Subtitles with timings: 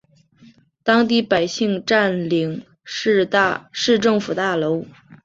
[0.83, 2.65] 当地百姓占领
[3.71, 4.83] 市政府大楼。